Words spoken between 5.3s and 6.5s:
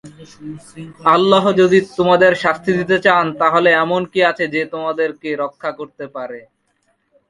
রক্ষা করতে পারে?